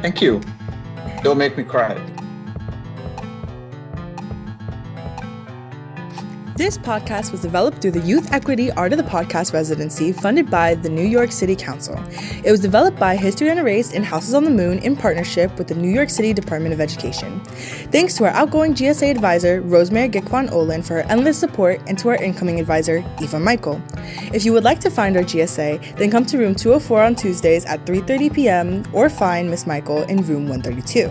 Thank 0.03 0.21
you. 0.21 0.41
Don't 1.23 1.39
make 1.39 1.57
me 1.57 1.63
cry. 1.63 1.95
This 6.61 6.77
podcast 6.77 7.33
was 7.33 7.41
developed 7.41 7.81
through 7.81 7.93
the 7.93 8.07
Youth 8.07 8.35
Equity 8.35 8.71
Art 8.73 8.93
of 8.93 8.99
the 8.99 9.05
Podcast 9.05 9.55
residency 9.55 10.13
funded 10.13 10.51
by 10.51 10.75
the 10.75 10.91
New 10.91 11.07
York 11.07 11.33
City 11.33 11.57
Council. 11.57 11.99
It 12.45 12.51
was 12.51 12.61
developed 12.61 12.99
by 12.99 13.17
History 13.17 13.49
UnErased 13.49 13.95
and 13.95 14.05
Houses 14.05 14.35
on 14.35 14.45
the 14.45 14.51
Moon 14.51 14.79
in 14.81 14.95
partnership 14.95 15.57
with 15.57 15.69
the 15.69 15.75
New 15.75 15.89
York 15.89 16.11
City 16.11 16.35
Department 16.35 16.75
of 16.75 16.81
Education. 16.83 17.41
Thanks 17.91 18.13
to 18.19 18.25
our 18.25 18.31
outgoing 18.33 18.75
GSA 18.75 19.11
advisor, 19.11 19.63
Rosemary 19.63 20.11
Gikwan 20.11 20.53
Olin, 20.53 20.83
for 20.83 20.97
her 20.97 21.09
endless 21.09 21.39
support, 21.39 21.81
and 21.87 21.99
to 21.99 22.11
our 22.11 22.17
incoming 22.17 22.61
advisor, 22.61 23.03
Eva 23.23 23.41
Michael. 23.41 23.81
If 24.35 24.45
you 24.45 24.53
would 24.53 24.63
like 24.63 24.81
to 24.81 24.91
find 24.91 25.17
our 25.17 25.23
GSA, 25.23 25.97
then 25.97 26.11
come 26.11 26.27
to 26.27 26.37
room 26.37 26.55
204 26.55 27.03
on 27.03 27.15
Tuesdays 27.15 27.65
at 27.65 27.87
3:30 27.87 28.35
p.m. 28.35 28.85
or 28.93 29.09
find 29.09 29.49
Miss 29.49 29.67
Michael 29.67 30.03
in 30.03 30.19
room 30.27 30.47
132. 30.47 31.11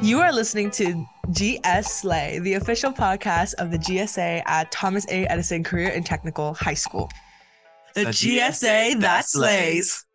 You 0.00 0.18
are 0.20 0.32
listening 0.32 0.70
to 0.70 1.06
GS 1.30 1.92
Slay, 1.92 2.38
the 2.38 2.54
official 2.54 2.92
podcast 2.92 3.54
of 3.54 3.70
the 3.70 3.78
GSA 3.78 4.42
at 4.46 4.72
Thomas 4.72 5.06
A. 5.10 5.26
Edison 5.26 5.62
Career 5.62 5.92
and 5.94 6.04
Technical 6.04 6.54
High 6.54 6.74
School. 6.74 7.10
The, 7.94 8.04
The 8.04 8.10
GSA 8.10 8.38
GSA 8.38 8.92
that 8.94 9.00
that 9.00 9.24
slays. 9.26 10.06